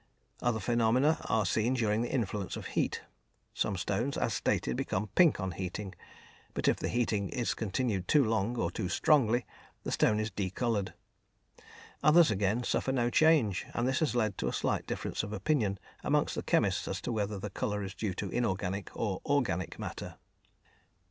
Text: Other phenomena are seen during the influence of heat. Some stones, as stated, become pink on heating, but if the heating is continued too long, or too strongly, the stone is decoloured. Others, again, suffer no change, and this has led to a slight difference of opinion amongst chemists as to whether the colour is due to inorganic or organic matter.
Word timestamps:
Other 0.41 0.59
phenomena 0.59 1.19
are 1.29 1.45
seen 1.45 1.75
during 1.75 2.01
the 2.01 2.11
influence 2.11 2.57
of 2.57 2.65
heat. 2.73 3.03
Some 3.53 3.77
stones, 3.77 4.17
as 4.17 4.33
stated, 4.33 4.75
become 4.75 5.09
pink 5.13 5.39
on 5.39 5.51
heating, 5.51 5.93
but 6.55 6.67
if 6.67 6.77
the 6.77 6.89
heating 6.89 7.29
is 7.29 7.53
continued 7.53 8.07
too 8.07 8.25
long, 8.25 8.57
or 8.57 8.71
too 8.71 8.89
strongly, 8.89 9.45
the 9.83 9.91
stone 9.91 10.19
is 10.19 10.31
decoloured. 10.31 10.95
Others, 12.01 12.31
again, 12.31 12.63
suffer 12.63 12.91
no 12.91 13.11
change, 13.11 13.67
and 13.75 13.87
this 13.87 13.99
has 13.99 14.15
led 14.15 14.39
to 14.39 14.47
a 14.47 14.53
slight 14.53 14.87
difference 14.87 15.21
of 15.21 15.33
opinion 15.33 15.77
amongst 16.03 16.43
chemists 16.47 16.87
as 16.87 16.99
to 17.01 17.11
whether 17.11 17.37
the 17.37 17.51
colour 17.51 17.83
is 17.83 17.93
due 17.93 18.15
to 18.15 18.29
inorganic 18.31 18.89
or 18.95 19.21
organic 19.23 19.77
matter. 19.77 20.15